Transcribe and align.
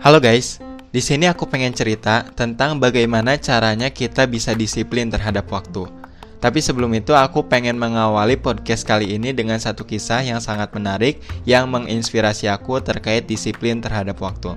Halo 0.00 0.16
guys, 0.16 0.56
di 0.96 1.04
sini 1.04 1.28
aku 1.28 1.44
pengen 1.44 1.76
cerita 1.76 2.24
tentang 2.32 2.80
bagaimana 2.80 3.36
caranya 3.36 3.92
kita 3.92 4.24
bisa 4.24 4.56
disiplin 4.56 5.12
terhadap 5.12 5.44
waktu. 5.52 5.84
Tapi 6.40 6.56
sebelum 6.64 6.88
itu 6.96 7.12
aku 7.12 7.44
pengen 7.44 7.76
mengawali 7.76 8.40
podcast 8.40 8.88
kali 8.88 9.12
ini 9.20 9.36
dengan 9.36 9.60
satu 9.60 9.84
kisah 9.84 10.24
yang 10.24 10.40
sangat 10.40 10.72
menarik 10.72 11.20
yang 11.44 11.68
menginspirasi 11.68 12.48
aku 12.48 12.80
terkait 12.80 13.28
disiplin 13.28 13.84
terhadap 13.84 14.16
waktu. 14.24 14.56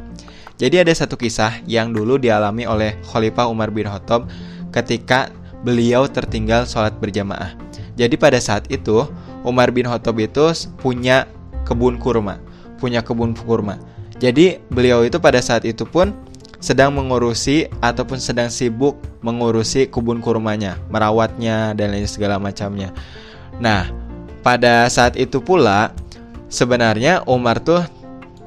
Jadi 0.56 0.80
ada 0.80 0.96
satu 0.96 1.20
kisah 1.20 1.60
yang 1.68 1.92
dulu 1.92 2.16
dialami 2.16 2.64
oleh 2.64 2.96
Khalifah 3.12 3.52
Umar 3.52 3.68
bin 3.68 3.92
Khattab 3.92 4.32
ketika 4.72 5.28
beliau 5.68 6.08
tertinggal 6.08 6.64
sholat 6.64 6.96
berjamaah. 7.04 7.52
Jadi 8.00 8.16
pada 8.16 8.40
saat 8.40 8.72
itu 8.72 9.04
Umar 9.44 9.76
bin 9.76 9.92
Khattab 9.92 10.24
itu 10.24 10.56
punya 10.80 11.28
kebun 11.68 12.00
kurma, 12.00 12.40
punya 12.80 13.04
kebun 13.04 13.36
kurma. 13.36 13.92
Jadi 14.24 14.64
beliau 14.72 15.04
itu 15.04 15.20
pada 15.20 15.44
saat 15.44 15.68
itu 15.68 15.84
pun 15.84 16.16
sedang 16.64 16.96
mengurusi 16.96 17.68
ataupun 17.84 18.24
sedang 18.24 18.48
sibuk 18.48 18.96
mengurusi 19.20 19.84
kebun 19.92 20.24
kurmanya, 20.24 20.80
merawatnya 20.88 21.76
dan 21.76 21.92
lain 21.92 22.08
segala 22.08 22.40
macamnya. 22.40 22.96
Nah, 23.60 23.92
pada 24.40 24.88
saat 24.88 25.20
itu 25.20 25.44
pula 25.44 25.92
sebenarnya 26.48 27.28
Umar 27.28 27.60
tuh 27.60 27.84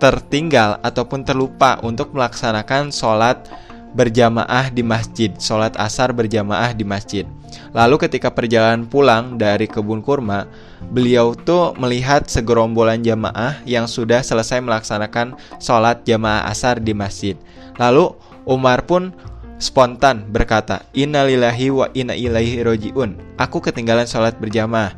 tertinggal 0.01 0.81
ataupun 0.81 1.29
terlupa 1.29 1.77
untuk 1.85 2.17
melaksanakan 2.17 2.89
sholat 2.89 3.45
berjamaah 3.93 4.73
di 4.73 4.81
masjid, 4.81 5.29
sholat 5.37 5.77
asar 5.77 6.17
berjamaah 6.17 6.73
di 6.73 6.89
masjid. 6.89 7.29
Lalu 7.77 8.09
ketika 8.09 8.33
perjalanan 8.33 8.89
pulang 8.89 9.37
dari 9.37 9.69
kebun 9.69 10.01
kurma, 10.01 10.49
beliau 10.93 11.37
tuh 11.37 11.77
melihat 11.77 12.25
segerombolan 12.25 13.05
jamaah 13.05 13.61
yang 13.69 13.85
sudah 13.85 14.25
selesai 14.25 14.65
melaksanakan 14.65 15.37
sholat 15.61 16.03
jamaah 16.09 16.49
asar 16.49 16.81
di 16.81 16.97
masjid. 16.97 17.37
Lalu 17.77 18.17
Umar 18.49 18.87
pun 18.89 19.13
spontan 19.59 20.29
berkata, 20.31 20.85
Innalillahi 20.97 21.69
wa 21.73 21.87
inna 21.93 22.17
ilaihi 22.17 22.65
rojiun. 22.65 23.17
Aku 23.37 23.61
ketinggalan 23.61 24.09
sholat 24.09 24.37
berjamaah. 24.41 24.95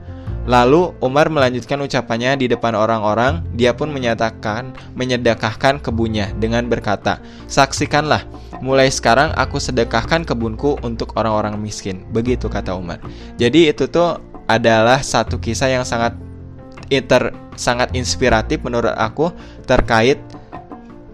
Lalu 0.49 0.97
Umar 1.05 1.29
melanjutkan 1.29 1.77
ucapannya 1.85 2.41
di 2.41 2.49
depan 2.49 2.73
orang-orang. 2.73 3.45
Dia 3.53 3.77
pun 3.77 3.93
menyatakan 3.93 4.73
menyedekahkan 4.97 5.77
kebunnya 5.85 6.33
dengan 6.41 6.65
berkata, 6.73 7.21
Saksikanlah, 7.53 8.25
mulai 8.61 8.91
sekarang 8.91 9.31
aku 9.35 9.63
sedekahkan 9.63 10.27
kebunku 10.27 10.79
untuk 10.83 11.15
orang-orang 11.15 11.59
miskin. 11.59 12.03
Begitu 12.11 12.51
kata 12.51 12.75
Umar. 12.75 12.99
Jadi 13.39 13.71
itu 13.71 13.87
tuh 13.87 14.19
adalah 14.49 15.05
satu 15.05 15.37
kisah 15.39 15.69
yang 15.71 15.85
sangat 15.85 16.17
inter 16.89 17.37
sangat 17.55 17.93
inspiratif 17.93 18.65
menurut 18.65 18.95
aku 18.97 19.29
terkait 19.69 20.17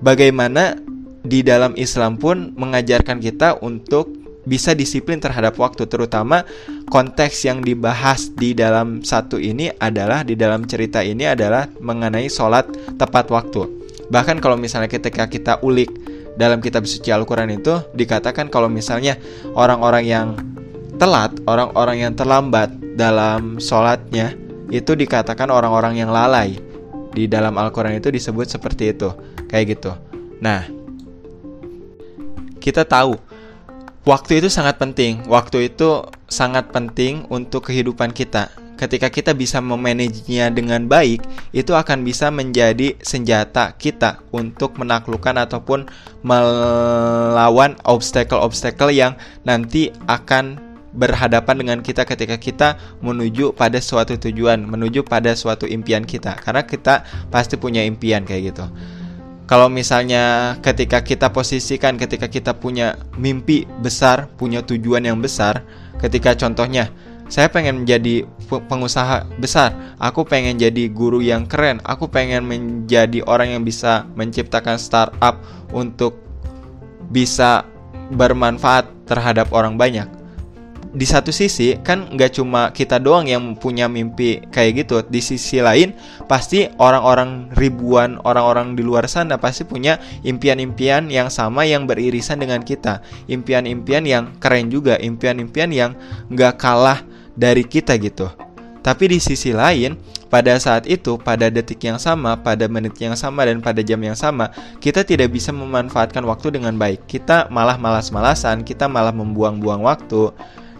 bagaimana 0.04 0.78
di 1.24 1.42
dalam 1.42 1.74
Islam 1.74 2.20
pun 2.20 2.54
mengajarkan 2.54 3.18
kita 3.18 3.58
untuk 3.64 4.12
bisa 4.44 4.76
disiplin 4.76 5.16
terhadap 5.18 5.56
waktu 5.56 5.88
terutama 5.88 6.44
konteks 6.92 7.48
yang 7.48 7.64
dibahas 7.64 8.28
di 8.36 8.52
dalam 8.52 9.00
satu 9.00 9.40
ini 9.40 9.72
adalah 9.80 10.20
di 10.20 10.36
dalam 10.36 10.68
cerita 10.68 11.00
ini 11.00 11.24
adalah 11.24 11.64
mengenai 11.80 12.28
sholat 12.28 12.68
tepat 13.00 13.32
waktu 13.32 13.64
bahkan 14.12 14.36
kalau 14.44 14.60
misalnya 14.60 14.92
ketika 14.92 15.24
kita 15.26 15.56
ulik 15.64 15.88
dalam 16.34 16.58
kitab 16.58 16.86
suci 16.86 17.14
Al-Quran 17.14 17.54
itu 17.54 17.82
dikatakan 17.94 18.50
kalau 18.50 18.66
misalnya 18.66 19.18
orang-orang 19.54 20.04
yang 20.04 20.26
telat, 20.98 21.34
orang-orang 21.46 22.06
yang 22.06 22.12
terlambat 22.14 22.70
dalam 22.94 23.58
sholatnya 23.58 24.34
itu 24.70 24.94
dikatakan 24.94 25.50
orang-orang 25.50 25.98
yang 25.98 26.10
lalai. 26.10 26.58
Di 27.14 27.30
dalam 27.30 27.54
Al-Quran 27.54 27.94
itu 27.94 28.10
disebut 28.10 28.50
seperti 28.50 28.90
itu, 28.90 29.14
kayak 29.46 29.78
gitu. 29.78 29.94
Nah, 30.42 30.66
kita 32.58 32.82
tahu 32.82 33.14
waktu 34.02 34.42
itu 34.42 34.50
sangat 34.50 34.82
penting. 34.82 35.22
Waktu 35.30 35.70
itu 35.70 36.02
sangat 36.26 36.74
penting 36.74 37.22
untuk 37.30 37.70
kehidupan 37.70 38.10
kita 38.10 38.50
ketika 38.74 39.08
kita 39.10 39.32
bisa 39.32 39.62
memanajenya 39.62 40.50
dengan 40.50 40.86
baik, 40.90 41.22
itu 41.54 41.72
akan 41.72 42.02
bisa 42.02 42.28
menjadi 42.30 42.98
senjata 43.00 43.74
kita 43.78 44.22
untuk 44.34 44.76
menaklukkan 44.78 45.38
ataupun 45.46 45.86
melawan 46.26 47.78
obstacle-obstacle 47.86 48.90
yang 48.90 49.14
nanti 49.46 49.94
akan 50.10 50.58
berhadapan 50.94 51.58
dengan 51.58 51.78
kita 51.82 52.06
ketika 52.06 52.38
kita 52.38 52.68
menuju 53.02 53.52
pada 53.58 53.82
suatu 53.82 54.14
tujuan, 54.14 54.62
menuju 54.62 55.02
pada 55.02 55.34
suatu 55.34 55.66
impian 55.66 56.06
kita. 56.06 56.38
Karena 56.38 56.62
kita 56.62 57.02
pasti 57.34 57.58
punya 57.58 57.82
impian 57.82 58.22
kayak 58.22 58.54
gitu. 58.54 58.66
Kalau 59.44 59.68
misalnya 59.68 60.56
ketika 60.64 61.04
kita 61.04 61.28
posisikan 61.28 62.00
ketika 62.00 62.32
kita 62.32 62.56
punya 62.56 62.96
mimpi 63.20 63.68
besar, 63.84 64.30
punya 64.40 64.64
tujuan 64.64 65.04
yang 65.04 65.20
besar, 65.20 65.60
ketika 66.00 66.32
contohnya 66.32 66.88
saya 67.28 67.48
pengen 67.48 67.82
menjadi 67.82 68.28
pengusaha 68.48 69.24
besar. 69.40 69.72
Aku 69.96 70.28
pengen 70.28 70.60
jadi 70.60 70.92
guru 70.92 71.24
yang 71.24 71.48
keren. 71.48 71.80
Aku 71.82 72.06
pengen 72.08 72.44
menjadi 72.44 73.24
orang 73.24 73.56
yang 73.56 73.62
bisa 73.64 74.04
menciptakan 74.12 74.76
startup 74.76 75.40
untuk 75.72 76.20
bisa 77.08 77.64
bermanfaat 78.12 79.08
terhadap 79.08 79.48
orang 79.56 79.80
banyak. 79.80 80.08
Di 80.94 81.02
satu 81.10 81.34
sisi 81.34 81.74
kan 81.82 82.06
nggak 82.06 82.38
cuma 82.38 82.70
kita 82.70 83.02
doang 83.02 83.26
yang 83.26 83.58
punya 83.58 83.90
mimpi 83.90 84.38
kayak 84.54 84.86
gitu. 84.86 85.02
Di 85.02 85.18
sisi 85.18 85.58
lain 85.58 85.90
pasti 86.30 86.70
orang-orang 86.78 87.50
ribuan 87.58 88.22
orang-orang 88.22 88.78
di 88.78 88.86
luar 88.86 89.10
sana 89.10 89.34
pasti 89.34 89.66
punya 89.66 89.98
impian-impian 90.22 91.10
yang 91.10 91.34
sama 91.34 91.66
yang 91.66 91.90
beririsan 91.90 92.38
dengan 92.38 92.62
kita. 92.62 93.02
Impian-impian 93.26 94.06
yang 94.06 94.38
keren 94.38 94.70
juga, 94.70 94.94
impian-impian 95.02 95.74
yang 95.74 95.98
nggak 96.30 96.62
kalah 96.62 97.02
dari 97.34 97.66
kita 97.66 97.98
gitu. 97.98 98.30
Tapi 98.84 99.16
di 99.16 99.18
sisi 99.18 99.50
lain, 99.56 99.96
pada 100.28 100.52
saat 100.60 100.84
itu, 100.84 101.16
pada 101.16 101.48
detik 101.48 101.80
yang 101.88 101.96
sama, 101.96 102.36
pada 102.36 102.68
menit 102.68 102.92
yang 103.00 103.16
sama, 103.16 103.48
dan 103.48 103.64
pada 103.64 103.80
jam 103.80 103.96
yang 104.02 104.18
sama, 104.18 104.52
kita 104.76 105.00
tidak 105.00 105.32
bisa 105.32 105.54
memanfaatkan 105.56 106.20
waktu 106.26 106.60
dengan 106.60 106.76
baik. 106.76 107.08
Kita 107.08 107.48
malah 107.48 107.80
malas-malasan, 107.80 108.60
kita 108.60 108.84
malah 108.84 109.14
membuang-buang 109.14 109.80
waktu. 109.80 110.34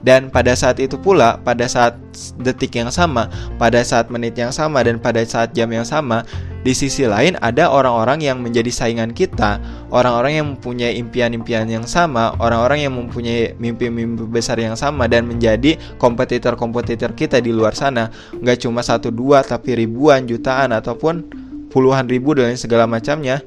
Dan 0.04 0.28
pada 0.28 0.52
saat 0.52 0.76
itu 0.84 1.00
pula, 1.00 1.40
pada 1.40 1.64
saat 1.64 1.96
detik 2.44 2.76
yang 2.76 2.92
sama, 2.92 3.32
pada 3.56 3.80
saat 3.80 4.12
menit 4.12 4.36
yang 4.36 4.52
sama, 4.52 4.84
dan 4.84 5.00
pada 5.00 5.24
saat 5.24 5.56
jam 5.56 5.72
yang 5.72 5.88
sama, 5.88 6.28
di 6.60 6.76
sisi 6.76 7.08
lain 7.08 7.40
ada 7.40 7.72
orang-orang 7.72 8.20
yang 8.20 8.36
menjadi 8.44 8.68
saingan 8.68 9.16
kita, 9.16 9.56
orang-orang 9.88 10.32
yang 10.36 10.46
mempunyai 10.52 11.00
impian-impian 11.00 11.64
yang 11.72 11.88
sama, 11.88 12.36
orang-orang 12.36 12.84
yang 12.84 12.92
mempunyai 12.92 13.56
mimpi-mimpi 13.56 14.28
besar 14.28 14.60
yang 14.60 14.76
sama 14.76 15.08
dan 15.08 15.24
menjadi 15.24 15.80
kompetitor-kompetitor 15.96 17.16
kita 17.16 17.40
di 17.40 17.52
luar 17.52 17.72
sana. 17.72 18.12
Nggak 18.36 18.68
cuma 18.68 18.84
satu 18.84 19.08
dua 19.08 19.40
tapi 19.40 19.72
ribuan, 19.72 20.28
jutaan 20.28 20.76
ataupun 20.76 21.24
puluhan 21.72 22.08
ribu 22.12 22.36
dan 22.36 22.56
segala 22.60 22.84
macamnya. 22.84 23.40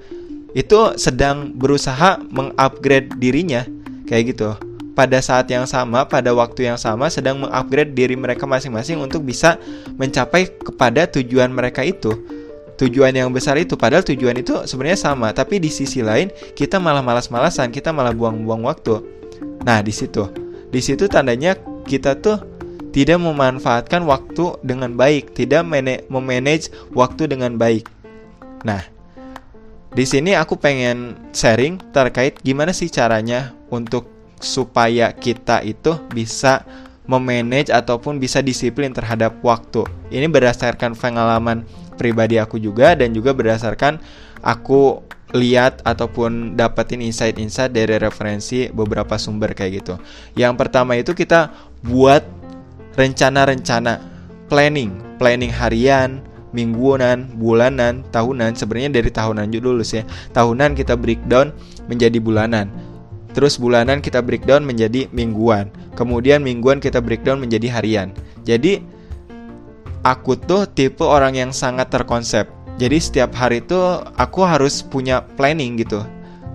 Itu 0.57 0.97
sedang 0.97 1.53
berusaha 1.53 2.17
mengupgrade 2.33 3.13
dirinya 3.21 3.61
kayak 4.09 4.33
gitu 4.33 4.66
pada 4.97 5.21
saat 5.21 5.45
yang 5.53 5.69
sama, 5.69 6.09
pada 6.09 6.33
waktu 6.33 6.65
yang 6.65 6.81
sama 6.81 7.05
sedang 7.13 7.45
mengupgrade 7.45 7.93
diri 7.93 8.17
mereka 8.17 8.49
masing-masing 8.49 8.97
untuk 8.97 9.21
bisa 9.21 9.61
mencapai 9.93 10.49
kepada 10.49 11.05
tujuan 11.05 11.53
mereka 11.53 11.85
itu. 11.85 12.17
Tujuan 12.81 13.13
yang 13.13 13.29
besar 13.29 13.61
itu 13.61 13.77
padahal 13.77 14.01
tujuan 14.01 14.41
itu 14.41 14.65
sebenarnya 14.65 14.97
sama 14.97 15.29
tapi 15.33 15.61
di 15.61 15.69
sisi 15.69 16.01
lain 16.01 16.33
kita 16.57 16.81
malah 16.81 17.05
malas-malasan 17.05 17.69
kita 17.69 17.93
malah 17.93 18.09
buang-buang 18.09 18.65
waktu. 18.65 19.05
Nah 19.61 19.85
di 19.85 19.93
situ. 19.93 20.25
Di 20.73 20.81
situ 20.81 21.05
tandanya 21.05 21.53
kita 21.85 22.17
tuh 22.17 22.41
tidak 22.89 23.21
memanfaatkan 23.21 24.01
waktu 24.01 24.57
dengan 24.65 24.97
baik 24.97 25.37
tidak 25.37 25.61
memanage 26.09 26.73
waktu 26.97 27.29
dengan 27.29 27.53
baik. 27.61 27.85
Nah 28.65 28.81
di 29.93 30.05
sini 30.09 30.33
aku 30.33 30.57
pengen 30.57 31.17
sharing 31.37 31.81
terkait 31.93 32.41
gimana 32.41 32.73
sih 32.73 32.89
caranya 32.89 33.53
untuk 33.73 34.16
supaya 34.41 35.13
kita 35.13 35.65
itu 35.65 35.97
bisa 36.11 36.63
memanage 37.07 37.71
ataupun 37.71 38.19
bisa 38.19 38.43
disiplin 38.43 38.91
terhadap 38.91 39.39
waktu. 39.41 39.87
Ini 40.11 40.27
berdasarkan 40.27 40.93
pengalaman 40.93 41.63
pribadi 41.95 42.37
aku 42.37 42.59
juga 42.59 42.93
dan 42.93 43.15
juga 43.15 43.33
berdasarkan 43.33 43.97
aku 44.43 45.01
lihat 45.35 45.83
ataupun 45.83 46.55
dapetin 46.55 47.03
insight-insight 47.03 47.75
dari 47.75 47.99
referensi 47.99 48.71
beberapa 48.71 49.19
sumber 49.19 49.51
kayak 49.51 49.71
gitu. 49.83 49.95
Yang 50.39 50.53
pertama 50.55 50.95
itu 50.95 51.11
kita 51.11 51.51
buat 51.83 52.23
rencana-rencana 52.95 53.99
planning, 54.47 55.19
planning 55.19 55.51
harian, 55.51 56.23
mingguan, 56.55 57.27
bulanan, 57.35 58.07
tahunan. 58.15 58.55
Sebenarnya 58.55 59.03
dari 59.03 59.11
tahunan 59.11 59.51
dulu 59.51 59.83
sih. 59.83 60.03
Tahunan 60.31 60.75
kita 60.79 60.95
breakdown 60.95 61.51
menjadi 61.91 62.17
bulanan. 62.23 62.71
Terus 63.37 63.61
bulanan 63.61 64.01
kita 64.01 64.17
breakdown 64.25 64.65
menjadi 64.65 65.05
mingguan. 65.13 65.69
Kemudian 65.93 66.41
mingguan 66.41 66.81
kita 66.81 66.97
breakdown 66.97 67.37
menjadi 67.37 67.69
harian. 67.69 68.09
Jadi 68.41 68.81
aku 70.01 70.33
tuh 70.41 70.65
tipe 70.65 71.05
orang 71.05 71.37
yang 71.37 71.53
sangat 71.53 71.93
terkonsep. 71.93 72.49
Jadi 72.81 72.97
setiap 72.97 73.37
hari 73.37 73.61
tuh 73.61 74.01
aku 74.17 74.41
harus 74.41 74.81
punya 74.81 75.21
planning 75.37 75.77
gitu. 75.77 76.01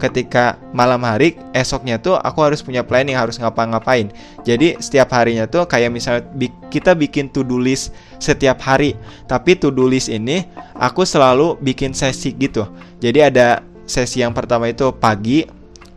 ketika 0.02 0.58
malam 0.74 0.98
hari 1.06 1.38
esoknya 1.54 1.94
tuh 1.94 2.18
aku 2.18 2.42
harus 2.42 2.58
punya 2.58 2.82
planning 2.82 3.14
harus 3.14 3.38
ngapa-ngapain 3.38 4.10
jadi 4.42 4.74
setiap 4.82 5.14
harinya 5.14 5.46
tuh 5.46 5.62
kayak 5.62 5.94
misalnya 5.94 6.26
kita 6.74 6.98
bikin 6.98 7.30
to 7.30 7.46
do 7.46 7.54
list 7.54 7.94
setiap 8.18 8.58
hari 8.58 8.98
tapi 9.30 9.54
to 9.54 9.70
do 9.70 9.86
list 9.86 10.10
ini 10.10 10.42
aku 10.74 11.06
selalu 11.06 11.54
bikin 11.62 11.94
sesi 11.94 12.34
gitu 12.34 12.66
jadi 12.98 13.30
ada 13.30 13.62
sesi 13.86 14.26
yang 14.26 14.34
pertama 14.34 14.66
itu 14.66 14.90
pagi 14.90 15.46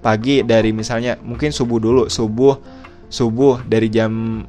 pagi 0.05 0.45
dari 0.45 0.69
misalnya 0.69 1.17
mungkin 1.25 1.49
subuh 1.49 1.81
dulu 1.81 2.03
subuh 2.05 2.61
subuh 3.09 3.65
dari 3.65 3.89
jam 3.89 4.45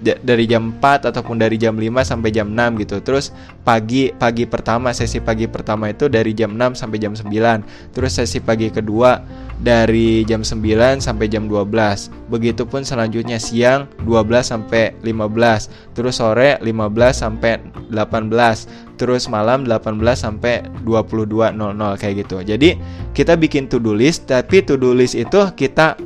dari 0.00 0.48
jam 0.48 0.72
4 0.80 1.12
ataupun 1.12 1.36
dari 1.36 1.60
jam 1.60 1.76
5 1.76 1.92
sampai 2.00 2.30
jam 2.32 2.48
6 2.48 2.80
gitu. 2.86 2.96
Terus 3.04 3.36
pagi 3.66 4.08
pagi 4.16 4.48
pertama 4.48 4.96
sesi 4.96 5.20
pagi 5.20 5.44
pertama 5.44 5.92
itu 5.92 6.08
dari 6.08 6.32
jam 6.32 6.56
6 6.56 6.78
sampai 6.78 6.96
jam 6.96 7.12
9. 7.12 7.92
Terus 7.92 8.12
sesi 8.16 8.40
pagi 8.40 8.72
kedua 8.72 9.20
dari 9.60 10.24
jam 10.24 10.40
9 10.40 11.04
sampai 11.04 11.28
jam 11.28 11.44
12. 11.44 12.08
Begitupun 12.32 12.80
selanjutnya 12.82 13.36
siang 13.36 13.84
12 14.08 14.40
sampai 14.40 14.96
15. 15.04 15.92
Terus 15.92 16.16
sore 16.16 16.56
15 16.64 17.12
sampai 17.12 17.60
18. 17.92 18.96
Terus 18.96 19.28
malam 19.28 19.68
18 19.68 20.00
sampai 20.16 20.64
22.00 20.84 22.00
kayak 22.00 22.14
gitu. 22.24 22.36
Jadi 22.40 22.70
kita 23.12 23.36
bikin 23.36 23.68
to-do 23.68 23.92
list 23.92 24.28
tapi 24.28 24.64
to-do 24.64 24.96
list 24.96 25.16
itu 25.16 25.40
kita 25.56 25.96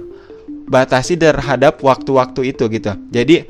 batasi 0.64 1.14
terhadap 1.20 1.78
waktu-waktu 1.84 2.56
itu 2.56 2.66
gitu. 2.72 2.92
Jadi 3.12 3.44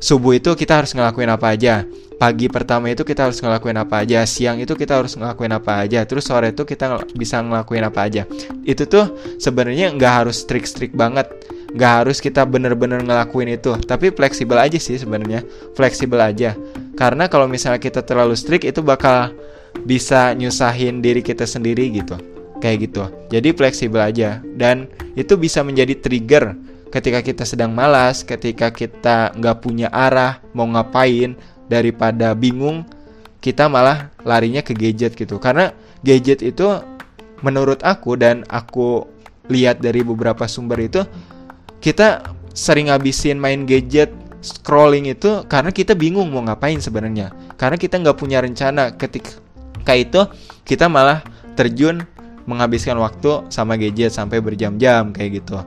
subuh 0.00 0.36
itu 0.36 0.52
kita 0.56 0.82
harus 0.82 0.92
ngelakuin 0.92 1.30
apa 1.32 1.56
aja. 1.56 1.84
Pagi 2.16 2.48
pertama 2.48 2.88
itu 2.88 3.04
kita 3.04 3.28
harus 3.28 3.44
ngelakuin 3.44 3.76
apa 3.76 4.00
aja. 4.00 4.24
Siang 4.24 4.56
itu 4.56 4.72
kita 4.72 4.96
harus 4.96 5.12
ngelakuin 5.20 5.52
apa 5.52 5.84
aja. 5.84 6.00
Terus 6.08 6.24
sore 6.24 6.56
itu 6.56 6.64
kita 6.64 6.88
ng 6.88 7.12
bisa 7.12 7.44
ngelakuin 7.44 7.84
apa 7.84 8.08
aja. 8.08 8.24
Itu 8.64 8.88
tuh 8.88 9.12
sebenarnya 9.36 9.92
nggak 9.92 10.12
harus 10.24 10.40
strict-strict 10.40 10.96
banget. 10.96 11.28
Nggak 11.76 11.92
harus 11.92 12.24
kita 12.24 12.48
bener-bener 12.48 13.04
ngelakuin 13.04 13.52
itu. 13.52 13.76
Tapi 13.84 14.16
fleksibel 14.16 14.56
aja 14.56 14.80
sih 14.80 14.96
sebenarnya. 14.96 15.44
Fleksibel 15.76 16.16
aja. 16.16 16.56
Karena 16.96 17.28
kalau 17.28 17.44
misalnya 17.44 17.84
kita 17.84 18.00
terlalu 18.00 18.32
strict 18.32 18.64
itu 18.64 18.80
bakal 18.80 19.36
bisa 19.84 20.32
nyusahin 20.32 21.04
diri 21.04 21.20
kita 21.20 21.44
sendiri 21.44 21.92
gitu. 21.92 22.16
Kayak 22.64 22.88
gitu. 22.88 23.04
Jadi 23.28 23.52
fleksibel 23.52 24.00
aja. 24.00 24.40
Dan 24.56 24.88
itu 25.20 25.36
bisa 25.36 25.60
menjadi 25.60 26.00
trigger 26.00 26.56
ketika 26.96 27.20
kita 27.20 27.44
sedang 27.44 27.76
malas, 27.76 28.24
ketika 28.24 28.72
kita 28.72 29.36
nggak 29.36 29.60
punya 29.60 29.92
arah 29.92 30.40
mau 30.56 30.64
ngapain 30.64 31.36
daripada 31.68 32.32
bingung, 32.32 32.88
kita 33.44 33.68
malah 33.68 34.08
larinya 34.24 34.64
ke 34.64 34.72
gadget 34.72 35.12
gitu. 35.12 35.36
Karena 35.36 35.76
gadget 36.00 36.40
itu 36.40 36.64
menurut 37.44 37.84
aku 37.84 38.16
dan 38.16 38.48
aku 38.48 39.04
lihat 39.52 39.84
dari 39.84 40.00
beberapa 40.00 40.48
sumber 40.48 40.88
itu 40.88 41.04
kita 41.84 42.32
sering 42.56 42.88
ngabisin 42.88 43.36
main 43.36 43.68
gadget 43.68 44.08
scrolling 44.40 45.12
itu 45.12 45.44
karena 45.52 45.68
kita 45.68 45.92
bingung 45.92 46.32
mau 46.32 46.48
ngapain 46.48 46.80
sebenarnya. 46.80 47.28
Karena 47.60 47.76
kita 47.76 48.00
nggak 48.00 48.16
punya 48.16 48.40
rencana. 48.40 48.96
Ketika 48.96 49.92
itu 49.92 50.24
kita 50.64 50.88
malah 50.88 51.20
terjun 51.60 52.08
menghabiskan 52.48 52.96
waktu 52.96 53.44
sama 53.52 53.76
gadget 53.76 54.16
sampai 54.16 54.40
berjam-jam 54.40 55.12
kayak 55.12 55.44
gitu 55.44 55.60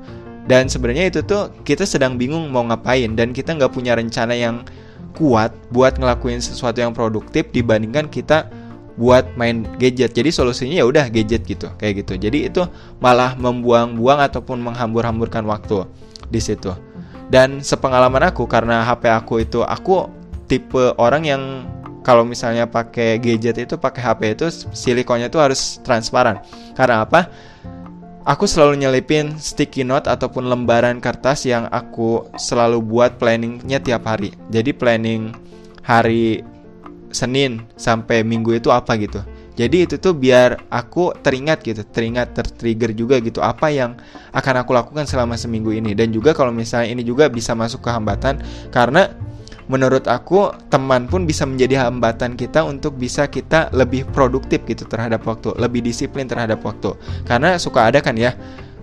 dan 0.49 0.65
sebenarnya 0.65 1.13
itu 1.13 1.21
tuh 1.21 1.53
kita 1.61 1.85
sedang 1.85 2.17
bingung 2.17 2.49
mau 2.49 2.65
ngapain 2.65 3.13
dan 3.13 3.29
kita 3.37 3.53
nggak 3.53 3.69
punya 3.69 3.93
rencana 3.93 4.33
yang 4.33 4.65
kuat 5.13 5.53
buat 5.69 6.01
ngelakuin 6.01 6.41
sesuatu 6.41 6.81
yang 6.81 6.89
produktif 6.89 7.53
dibandingkan 7.53 8.09
kita 8.09 8.49
buat 8.97 9.29
main 9.37 9.63
gadget. 9.77 10.11
Jadi 10.17 10.33
solusinya 10.33 10.81
ya 10.81 10.85
udah 10.89 11.07
gadget 11.07 11.45
gitu, 11.45 11.69
kayak 11.77 12.03
gitu. 12.03 12.17
Jadi 12.17 12.49
itu 12.49 12.65
malah 12.97 13.37
membuang-buang 13.37 14.19
ataupun 14.25 14.59
menghambur-hamburkan 14.59 15.45
waktu 15.45 15.85
di 16.27 16.41
situ. 16.41 16.73
Dan 17.29 17.61
sepengalaman 17.61 18.33
aku 18.33 18.49
karena 18.49 18.81
HP 18.83 19.05
aku 19.05 19.45
itu 19.45 19.61
aku 19.61 20.09
tipe 20.49 20.97
orang 20.97 21.23
yang 21.29 21.41
kalau 22.01 22.25
misalnya 22.25 22.65
pakai 22.65 23.21
gadget 23.21 23.69
itu 23.69 23.77
pakai 23.77 24.01
HP 24.01 24.21
itu 24.33 24.45
silikonnya 24.73 25.29
itu 25.29 25.37
harus 25.37 25.77
transparan. 25.85 26.41
Karena 26.73 27.05
apa? 27.05 27.29
Aku 28.27 28.43
selalu 28.45 28.83
nyelipin 28.83 29.39
sticky 29.39 29.87
note 29.87 30.11
ataupun 30.11 30.51
lembaran 30.51 30.99
kertas 30.99 31.47
yang 31.47 31.71
aku 31.71 32.27
selalu 32.35 32.83
buat 32.83 33.15
planningnya 33.15 33.79
tiap 33.79 34.03
hari. 34.03 34.35
Jadi 34.51 34.75
planning 34.75 35.31
hari 35.87 36.43
Senin 37.09 37.63
sampai 37.79 38.21
Minggu 38.21 38.59
itu 38.59 38.69
apa 38.69 38.99
gitu. 38.99 39.23
Jadi 39.59 39.83
itu 39.83 39.95
tuh 39.99 40.15
biar 40.15 40.55
aku 40.71 41.11
teringat 41.19 41.59
gitu, 41.67 41.83
teringat 41.83 42.31
tertrigger 42.31 42.95
juga 42.95 43.19
gitu 43.19 43.43
apa 43.43 43.67
yang 43.67 43.99
akan 44.31 44.63
aku 44.63 44.71
lakukan 44.71 45.03
selama 45.03 45.35
seminggu 45.35 45.75
ini. 45.75 45.91
Dan 45.91 46.15
juga 46.15 46.31
kalau 46.31 46.55
misalnya 46.55 46.95
ini 46.95 47.03
juga 47.03 47.27
bisa 47.27 47.51
masuk 47.51 47.83
ke 47.83 47.89
hambatan 47.91 48.39
karena 48.71 49.11
menurut 49.69 50.09
aku 50.09 50.49
teman 50.73 51.05
pun 51.05 51.29
bisa 51.29 51.45
menjadi 51.45 51.87
hambatan 51.87 52.33
kita 52.33 52.65
untuk 52.65 52.97
bisa 52.97 53.29
kita 53.29 53.69
lebih 53.69 54.03
produktif 54.09 54.65
gitu 54.65 54.83
terhadap 54.89 55.21
waktu, 55.29 55.53
lebih 55.61 55.85
disiplin 55.85 56.25
terhadap 56.25 56.59
waktu. 56.65 56.97
Karena 57.29 57.55
suka 57.61 57.85
ada 57.85 58.01
kan 58.01 58.17
ya 58.17 58.33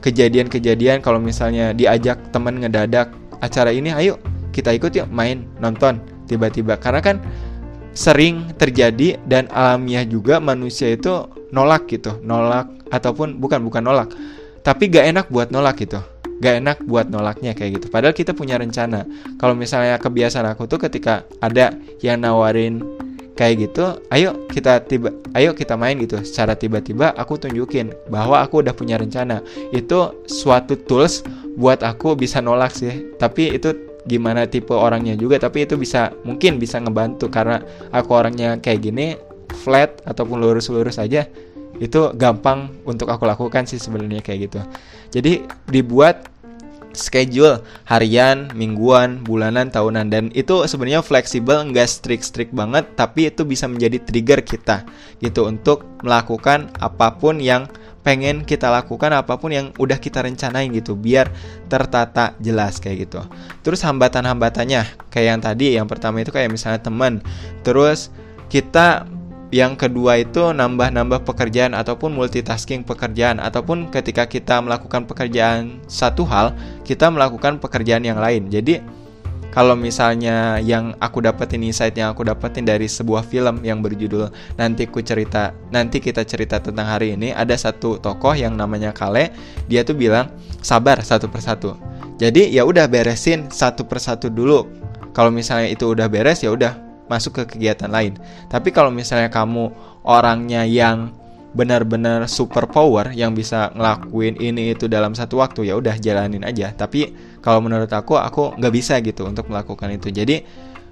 kejadian-kejadian 0.01 1.03
kalau 1.03 1.19
misalnya 1.19 1.75
diajak 1.75 2.31
teman 2.31 2.63
ngedadak 2.63 3.11
acara 3.43 3.75
ini, 3.75 3.91
ayo 3.91 4.23
kita 4.55 4.73
ikut 4.79 4.95
yuk 4.95 5.11
main 5.11 5.45
nonton 5.59 5.99
tiba-tiba 6.31 6.79
karena 6.79 7.03
kan 7.03 7.17
sering 7.93 8.55
terjadi 8.55 9.19
dan 9.27 9.51
alamiah 9.51 10.07
juga 10.07 10.39
manusia 10.39 10.95
itu 10.95 11.27
nolak 11.51 11.91
gitu, 11.91 12.15
nolak 12.23 12.71
ataupun 12.95 13.43
bukan 13.43 13.59
bukan 13.67 13.83
nolak, 13.83 14.09
tapi 14.63 14.87
gak 14.87 15.11
enak 15.11 15.27
buat 15.35 15.51
nolak 15.51 15.83
gitu 15.83 15.99
gak 16.41 16.55
enak 16.63 16.77
buat 16.85 17.09
nolaknya 17.09 17.57
kayak 17.57 17.81
gitu. 17.81 17.87
Padahal 17.89 18.13
kita 18.13 18.37
punya 18.37 18.61
rencana. 18.61 19.09
Kalau 19.41 19.57
misalnya 19.57 19.97
kebiasaan 19.97 20.47
aku 20.53 20.69
tuh 20.69 20.81
ketika 20.81 21.25
ada 21.41 21.73
yang 22.05 22.21
nawarin 22.21 22.85
kayak 23.37 23.69
gitu, 23.69 24.01
ayo 24.13 24.49
kita 24.49 24.85
tiba, 24.85 25.13
ayo 25.37 25.53
kita 25.53 25.77
main 25.77 25.97
gitu. 26.01 26.21
Secara 26.25 26.57
tiba-tiba 26.57 27.13
aku 27.17 27.41
tunjukin 27.41 27.93
bahwa 28.13 28.41
aku 28.45 28.61
udah 28.65 28.73
punya 28.77 29.01
rencana. 29.01 29.41
Itu 29.73 30.25
suatu 30.29 30.77
tools 30.77 31.25
buat 31.57 31.81
aku 31.81 32.17
bisa 32.17 32.41
nolak 32.45 32.73
sih. 32.73 33.17
Tapi 33.17 33.57
itu 33.57 33.73
gimana 34.05 34.45
tipe 34.45 34.73
orangnya 34.73 35.17
juga. 35.17 35.41
Tapi 35.41 35.65
itu 35.65 35.77
bisa 35.81 36.13
mungkin 36.25 36.61
bisa 36.61 36.81
ngebantu 36.81 37.33
karena 37.33 37.65
aku 37.93 38.13
orangnya 38.13 38.61
kayak 38.61 38.81
gini 38.85 39.17
flat 39.57 40.05
ataupun 40.05 40.43
lurus-lurus 40.43 41.01
aja 41.01 41.25
itu 41.79 42.13
gampang 42.17 42.73
untuk 42.89 43.11
aku 43.13 43.25
lakukan 43.29 43.69
sih 43.69 43.81
sebenarnya 43.81 44.25
kayak 44.25 44.51
gitu 44.51 44.61
jadi 45.13 45.45
dibuat 45.69 46.37
schedule 46.97 47.61
harian, 47.85 48.49
mingguan, 48.57 49.21
bulanan, 49.23 49.69
tahunan 49.69 50.09
dan 50.09 50.25
itu 50.33 50.65
sebenarnya 50.65 51.05
fleksibel, 51.05 51.61
nggak 51.69 51.87
strict-strict 51.87 52.57
banget, 52.57 52.89
tapi 52.97 53.29
itu 53.29 53.45
bisa 53.45 53.69
menjadi 53.69 54.01
trigger 54.03 54.41
kita 54.41 54.89
gitu 55.21 55.45
untuk 55.47 55.85
melakukan 56.01 56.73
apa 56.81 57.21
pun 57.21 57.39
yang 57.39 57.69
pengen 58.01 58.47
kita 58.47 58.71
lakukan 58.71 59.11
apa 59.11 59.35
pun 59.35 59.51
yang 59.51 59.75
udah 59.83 59.99
kita 59.99 60.23
rencanain 60.23 60.71
gitu 60.71 60.95
biar 60.95 61.27
tertata 61.67 62.39
jelas 62.39 62.79
kayak 62.79 63.11
gitu. 63.11 63.21
Terus 63.67 63.83
hambatan-hambatannya 63.83 65.11
kayak 65.11 65.27
yang 65.27 65.41
tadi 65.43 65.67
yang 65.75 65.87
pertama 65.91 66.23
itu 66.23 66.31
kayak 66.31 66.55
misalnya 66.55 66.79
teman. 66.79 67.19
Terus 67.67 68.15
kita 68.47 69.11
yang 69.55 69.79
kedua 69.79 70.19
itu 70.27 70.51
nambah-nambah 70.51 71.23
pekerjaan 71.23 71.71
ataupun 71.79 72.11
multitasking 72.19 72.83
pekerjaan 72.83 73.39
ataupun 73.39 73.95
ketika 73.95 74.27
kita 74.27 74.59
melakukan 74.59 75.07
pekerjaan 75.07 75.79
satu 75.87 76.27
hal, 76.27 76.51
kita 76.83 77.07
melakukan 77.15 77.63
pekerjaan 77.63 78.03
yang 78.03 78.19
lain. 78.19 78.51
Jadi 78.51 78.83
kalau 79.57 79.73
misalnya 79.73 80.61
yang 80.61 80.93
aku 81.01 81.25
dapetin 81.25 81.65
insight 81.65 81.97
yang 81.97 82.13
aku 82.13 82.29
dapetin 82.29 82.69
dari 82.69 82.85
sebuah 82.85 83.25
film 83.25 83.65
yang 83.65 83.81
berjudul 83.81 84.29
nanti 84.61 84.85
ku 84.85 85.01
cerita 85.01 85.57
nanti 85.73 85.97
kita 85.97 86.29
cerita 86.29 86.61
tentang 86.61 86.85
hari 86.85 87.17
ini 87.17 87.33
ada 87.33 87.57
satu 87.57 87.97
tokoh 87.97 88.37
yang 88.37 88.53
namanya 88.53 88.93
Kale 88.93 89.33
dia 89.65 89.81
tuh 89.81 89.97
bilang 89.97 90.29
sabar 90.61 91.01
satu 91.01 91.33
persatu. 91.33 91.73
Jadi 92.21 92.53
ya 92.53 92.69
udah 92.69 92.85
beresin 92.85 93.49
satu 93.49 93.89
persatu 93.89 94.29
dulu. 94.29 94.69
Kalau 95.17 95.33
misalnya 95.33 95.73
itu 95.73 95.89
udah 95.89 96.05
beres 96.13 96.45
ya 96.45 96.53
udah 96.53 96.86
masuk 97.07 97.43
ke 97.43 97.57
kegiatan 97.57 97.91
lain. 97.91 98.19
Tapi 98.51 98.71
kalau 98.71 98.91
misalnya 98.91 99.31
kamu 99.31 99.71
orangnya 100.07 100.63
yang 100.67 101.11
benar-benar 101.57 102.29
super 102.29 102.69
power 102.69 103.17
yang 103.17 103.33
bisa 103.33 103.73
ngelakuin 103.73 104.37
ini 104.37 104.77
itu 104.77 104.85
dalam 104.93 105.17
satu 105.17 105.41
waktu 105.41 105.73
ya 105.73 105.75
udah 105.81 105.97
jalanin 105.97 106.45
aja. 106.45 106.71
Tapi 106.77 107.17
kalau 107.41 107.65
menurut 107.65 107.89
aku 107.89 108.21
aku 108.21 108.53
nggak 108.61 108.75
bisa 108.77 109.01
gitu 109.01 109.25
untuk 109.25 109.49
melakukan 109.49 109.89
itu. 109.97 110.13
Jadi 110.13 110.45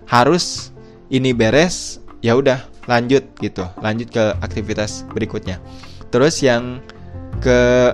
harus 0.09 0.73
ini 1.13 1.37
beres 1.37 2.01
ya 2.25 2.33
udah 2.33 2.65
lanjut 2.89 3.25
gitu, 3.41 3.69
lanjut 3.85 4.09
ke 4.09 4.25
aktivitas 4.41 5.05
berikutnya. 5.13 5.61
Terus 6.09 6.41
yang 6.41 6.81
ke 7.45 7.93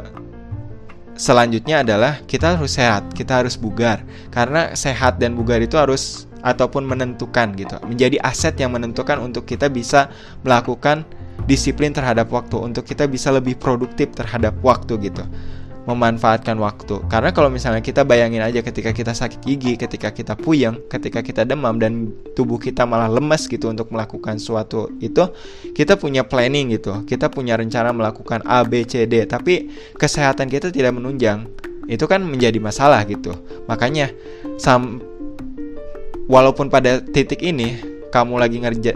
selanjutnya 1.19 1.83
adalah 1.83 2.23
kita 2.25 2.55
harus 2.55 2.79
sehat, 2.79 3.11
kita 3.19 3.43
harus 3.43 3.59
bugar. 3.59 4.07
Karena 4.31 4.79
sehat 4.79 5.19
dan 5.19 5.35
bugar 5.35 5.59
itu 5.59 5.75
harus 5.75 6.30
ataupun 6.41 6.87
menentukan 6.87 7.53
gitu 7.57 7.77
menjadi 7.87 8.21
aset 8.25 8.57
yang 8.57 8.73
menentukan 8.75 9.21
untuk 9.21 9.45
kita 9.45 9.69
bisa 9.69 10.09
melakukan 10.45 11.05
disiplin 11.49 11.93
terhadap 11.93 12.29
waktu 12.29 12.57
untuk 12.61 12.85
kita 12.85 13.09
bisa 13.09 13.33
lebih 13.33 13.57
produktif 13.57 14.13
terhadap 14.13 14.57
waktu 14.61 15.11
gitu 15.11 15.25
memanfaatkan 15.89 16.61
waktu. 16.61 17.01
Karena 17.09 17.33
kalau 17.33 17.49
misalnya 17.49 17.81
kita 17.81 18.05
bayangin 18.05 18.45
aja 18.45 18.61
ketika 18.61 18.93
kita 18.93 19.17
sakit 19.17 19.41
gigi, 19.41 19.75
ketika 19.81 20.13
kita 20.13 20.37
puyeng, 20.37 20.77
ketika 20.93 21.25
kita 21.25 21.49
demam 21.49 21.81
dan 21.81 22.13
tubuh 22.37 22.61
kita 22.61 22.85
malah 22.85 23.09
lemas 23.09 23.49
gitu 23.49 23.73
untuk 23.73 23.89
melakukan 23.89 24.37
suatu 24.37 24.93
itu, 25.01 25.25
kita 25.73 25.97
punya 25.97 26.23
planning 26.23 26.77
gitu. 26.77 27.03
Kita 27.09 27.33
punya 27.33 27.57
rencana 27.57 27.91
melakukan 27.97 28.45
A, 28.45 28.63
B, 28.63 28.85
C, 28.85 29.09
D, 29.09 29.25
tapi 29.25 29.73
kesehatan 29.97 30.53
kita 30.53 30.69
tidak 30.69 30.93
menunjang. 30.95 31.49
Itu 31.89 32.07
kan 32.07 32.23
menjadi 32.23 32.61
masalah 32.61 33.03
gitu. 33.09 33.35
Makanya 33.67 34.13
sam 34.61 35.03
walaupun 36.31 36.71
pada 36.71 37.03
titik 37.03 37.43
ini 37.43 37.83
kamu 38.15 38.39
lagi 38.39 38.63
ngerja 38.63 38.95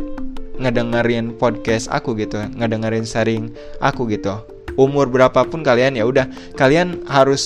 ngedengerin 0.54 1.34
podcast 1.34 1.90
aku 1.90 2.14
gitu, 2.14 2.38
ngedengerin 2.54 3.02
sharing 3.02 3.50
aku 3.82 4.06
gitu. 4.06 4.38
Umur 4.78 5.10
berapapun 5.10 5.66
kalian 5.66 5.98
ya 5.98 6.06
udah 6.06 6.30
kalian 6.54 7.02
harus 7.10 7.42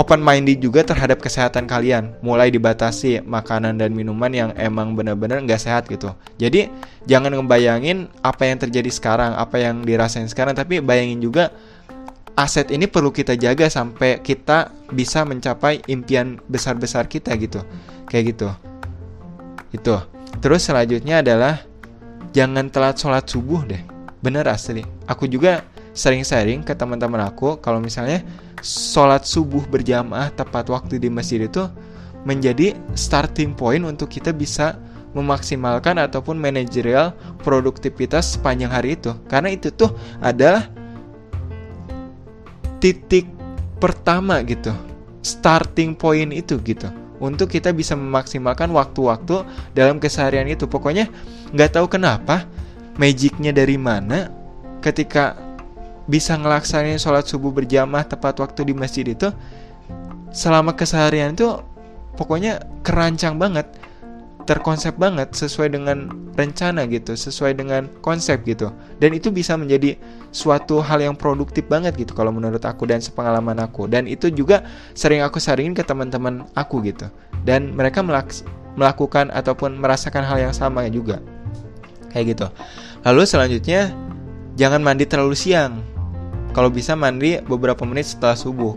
open 0.00 0.24
minded 0.24 0.64
juga 0.64 0.88
terhadap 0.88 1.20
kesehatan 1.20 1.68
kalian. 1.68 2.16
Mulai 2.24 2.48
dibatasi 2.48 3.20
makanan 3.28 3.76
dan 3.76 3.92
minuman 3.92 4.32
yang 4.32 4.50
emang 4.56 4.96
bener-bener 4.96 5.44
nggak 5.44 5.60
sehat 5.60 5.84
gitu. 5.92 6.16
Jadi 6.40 6.72
jangan 7.04 7.36
ngebayangin 7.36 8.08
apa 8.24 8.48
yang 8.48 8.56
terjadi 8.56 8.88
sekarang 8.88 9.36
apa 9.36 9.60
yang 9.60 9.84
dirasain 9.84 10.28
sekarang 10.32 10.56
tapi 10.56 10.80
bayangin 10.80 11.20
juga 11.20 11.52
aset 12.34 12.72
ini 12.74 12.90
perlu 12.90 13.14
kita 13.14 13.38
jaga 13.38 13.70
sampai 13.70 14.18
kita 14.18 14.72
bisa 14.90 15.22
mencapai 15.22 15.84
impian 15.86 16.42
besar-besar 16.50 17.06
kita 17.06 17.30
gitu 17.38 17.62
kayak 18.14 18.38
gitu. 18.38 18.48
Itu 19.74 19.98
terus 20.38 20.62
selanjutnya 20.62 21.18
adalah 21.18 21.66
jangan 22.30 22.70
telat 22.70 22.94
sholat 22.94 23.26
subuh 23.26 23.66
deh. 23.66 23.82
Bener 24.22 24.46
asli. 24.46 24.86
Aku 25.10 25.26
juga 25.26 25.66
sering 25.90 26.22
sharing 26.22 26.62
ke 26.62 26.78
teman-teman 26.78 27.26
aku 27.26 27.58
kalau 27.58 27.82
misalnya 27.82 28.22
sholat 28.62 29.26
subuh 29.26 29.66
berjamaah 29.66 30.30
tepat 30.30 30.70
waktu 30.70 31.02
di 31.02 31.10
masjid 31.10 31.42
itu 31.42 31.66
menjadi 32.22 32.78
starting 32.94 33.52
point 33.52 33.82
untuk 33.82 34.06
kita 34.06 34.30
bisa 34.30 34.78
memaksimalkan 35.14 35.98
ataupun 35.98 36.38
manajerial 36.38 37.14
produktivitas 37.42 38.38
sepanjang 38.38 38.70
hari 38.70 38.94
itu. 38.94 39.10
Karena 39.26 39.50
itu 39.50 39.74
tuh 39.74 39.90
adalah 40.22 40.70
titik 42.78 43.26
pertama 43.82 44.38
gitu. 44.46 44.70
Starting 45.24 45.96
point 45.96 46.30
itu 46.30 46.58
gitu 46.62 47.03
untuk 47.24 47.48
kita 47.48 47.72
bisa 47.72 47.96
memaksimalkan 47.96 48.68
waktu-waktu 48.68 49.48
dalam 49.72 49.96
keseharian 49.96 50.44
itu. 50.44 50.68
Pokoknya 50.68 51.08
nggak 51.56 51.80
tahu 51.80 51.88
kenapa 51.88 52.44
magicnya 53.00 53.50
dari 53.50 53.80
mana 53.80 54.28
ketika 54.84 55.34
bisa 56.04 56.36
ngelaksanain 56.36 57.00
sholat 57.00 57.24
subuh 57.24 57.48
berjamaah 57.48 58.04
tepat 58.04 58.36
waktu 58.44 58.68
di 58.68 58.74
masjid 58.76 59.08
itu 59.08 59.32
selama 60.36 60.76
keseharian 60.76 61.32
itu 61.32 61.48
pokoknya 62.20 62.60
kerancang 62.84 63.40
banget 63.40 63.64
terkonsep 64.44 64.94
banget 65.00 65.32
sesuai 65.32 65.72
dengan 65.72 66.12
rencana 66.34 66.84
gitu 66.90 67.14
sesuai 67.14 67.56
dengan 67.56 67.86
konsep 68.02 68.42
gitu. 68.44 68.74
Dan 68.98 69.14
itu 69.14 69.30
bisa 69.30 69.54
menjadi 69.54 69.96
suatu 70.34 70.82
hal 70.82 71.00
yang 71.00 71.14
produktif 71.14 71.64
banget 71.70 71.94
gitu 71.94 72.12
kalau 72.12 72.34
menurut 72.34 72.60
aku 72.66 72.84
dan 72.84 72.98
sepengalaman 72.98 73.58
aku. 73.62 73.86
Dan 73.86 74.10
itu 74.10 74.28
juga 74.28 74.66
sering 74.92 75.22
aku 75.22 75.38
saringin 75.38 75.72
ke 75.72 75.86
teman-teman 75.86 76.44
aku 76.58 76.82
gitu. 76.84 77.08
Dan 77.46 77.72
mereka 77.72 78.02
melakukan 78.74 79.30
ataupun 79.30 79.78
merasakan 79.78 80.26
hal 80.26 80.50
yang 80.50 80.54
sama 80.54 80.84
juga. 80.90 81.22
Kayak 82.10 82.24
gitu. 82.34 82.46
Lalu 83.06 83.22
selanjutnya 83.26 83.80
jangan 84.58 84.82
mandi 84.82 85.06
terlalu 85.06 85.38
siang. 85.38 85.82
Kalau 86.54 86.70
bisa 86.70 86.94
mandi 86.94 87.38
beberapa 87.42 87.82
menit 87.86 88.10
setelah 88.10 88.38
subuh. 88.38 88.74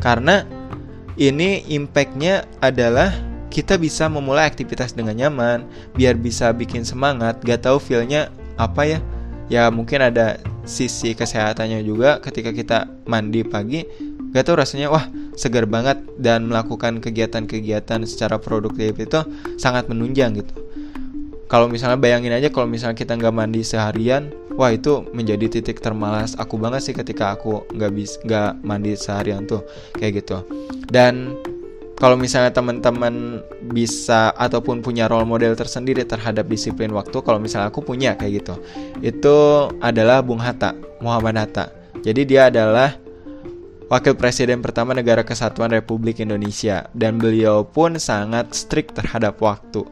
Karena 0.00 0.44
ini 1.16 1.64
impactnya 1.72 2.44
adalah 2.60 3.12
kita 3.50 3.78
bisa 3.78 4.10
memulai 4.10 4.46
aktivitas 4.46 4.92
dengan 4.92 5.16
nyaman 5.16 5.64
biar 5.94 6.18
bisa 6.18 6.50
bikin 6.52 6.82
semangat 6.82 7.40
gak 7.42 7.66
tahu 7.66 7.78
feelnya 7.80 8.30
apa 8.58 8.84
ya. 8.86 8.98
Ya 9.46 9.70
mungkin 9.70 10.02
ada 10.02 10.42
sisi 10.66 11.14
kesehatannya 11.14 11.86
juga 11.86 12.18
ketika 12.18 12.50
kita 12.50 12.90
mandi 13.06 13.46
pagi 13.46 13.86
gak 14.34 14.50
tahu 14.50 14.58
rasanya 14.58 14.90
wah 14.90 15.06
segar 15.38 15.64
banget 15.70 16.02
dan 16.18 16.50
melakukan 16.50 16.98
kegiatan-kegiatan 16.98 18.02
secara 18.08 18.42
produktif 18.42 18.98
itu 18.98 19.20
sangat 19.56 19.86
menunjang 19.86 20.34
gitu. 20.42 20.66
Kalau 21.46 21.70
misalnya 21.70 21.94
bayangin 21.94 22.34
aja 22.34 22.50
kalau 22.50 22.66
misalnya 22.66 22.98
kita 22.98 23.14
nggak 23.14 23.30
mandi 23.30 23.62
seharian 23.62 24.34
wah 24.58 24.74
itu 24.74 25.06
menjadi 25.14 25.46
titik 25.46 25.78
termalas 25.78 26.34
aku 26.34 26.58
banget 26.58 26.90
sih 26.90 26.94
ketika 26.96 27.38
aku 27.38 27.62
nggak 27.70 27.90
bis 27.94 28.18
nggak 28.26 28.66
mandi 28.66 28.98
seharian 28.98 29.46
tuh 29.46 29.62
kayak 29.94 30.26
gitu. 30.26 30.42
Dan 30.90 31.38
kalau 31.96 32.20
misalnya 32.20 32.52
teman-teman 32.52 33.40
bisa 33.72 34.28
ataupun 34.36 34.84
punya 34.84 35.08
role 35.08 35.24
model 35.24 35.56
tersendiri 35.56 36.04
terhadap 36.04 36.44
disiplin 36.44 36.92
waktu 36.92 37.16
kalau 37.24 37.40
misalnya 37.40 37.72
aku 37.72 37.80
punya 37.80 38.12
kayak 38.20 38.44
gitu. 38.44 38.54
Itu 39.00 39.68
adalah 39.80 40.20
Bung 40.20 40.44
Hatta 40.44 40.76
Muhammad 41.00 41.40
Hatta. 41.40 41.72
Jadi 42.04 42.28
dia 42.28 42.52
adalah 42.52 43.00
Wakil 43.86 44.18
Presiden 44.18 44.60
pertama 44.66 44.92
Negara 44.92 45.24
Kesatuan 45.24 45.72
Republik 45.72 46.20
Indonesia. 46.20 46.90
Dan 46.92 47.16
beliau 47.16 47.64
pun 47.64 47.96
sangat 47.96 48.52
strict 48.52 48.98
terhadap 48.98 49.40
waktu 49.40 49.86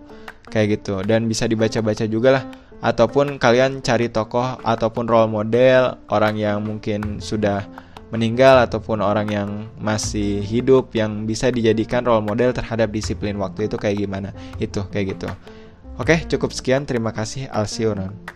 kayak 0.52 0.82
gitu. 0.82 1.00
Dan 1.06 1.24
bisa 1.24 1.48
dibaca-baca 1.48 2.04
juga 2.04 2.36
lah. 2.36 2.44
Ataupun 2.84 3.40
kalian 3.40 3.80
cari 3.80 4.12
tokoh 4.12 4.60
ataupun 4.60 5.08
role 5.08 5.30
model 5.32 5.96
orang 6.12 6.36
yang 6.36 6.60
mungkin 6.60 7.16
sudah 7.16 7.64
meninggal 8.12 8.64
ataupun 8.68 9.00
orang 9.00 9.28
yang 9.32 9.48
masih 9.80 10.42
hidup 10.44 10.92
yang 10.92 11.24
bisa 11.24 11.48
dijadikan 11.48 12.04
role 12.04 12.24
model 12.24 12.52
terhadap 12.52 12.92
disiplin 12.92 13.36
waktu 13.40 13.70
itu 13.70 13.76
kayak 13.80 14.00
gimana? 14.04 14.30
Itu 14.60 14.84
kayak 14.88 15.18
gitu. 15.18 15.28
Oke 15.96 16.26
cukup 16.26 16.50
sekian. 16.50 16.84
Terima 16.84 17.14
kasih. 17.14 17.48
Alsionon 17.52 18.34